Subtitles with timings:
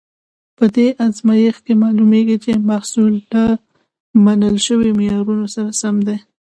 [0.57, 3.43] په دې ازمېښت کې معلومیږي چې محصول له
[4.25, 6.17] منل شویو معیارونو سره سم دی.